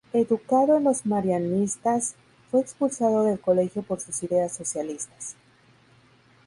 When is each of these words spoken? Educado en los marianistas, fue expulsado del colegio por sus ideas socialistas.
Educado 0.13 0.77
en 0.77 0.85
los 0.85 1.05
marianistas, 1.05 2.15
fue 2.49 2.61
expulsado 2.61 3.23
del 3.23 3.39
colegio 3.39 3.83
por 3.83 3.99
sus 3.99 4.23
ideas 4.23 4.51
socialistas. 4.55 5.35